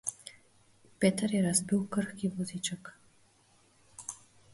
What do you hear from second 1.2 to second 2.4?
je razbil krhki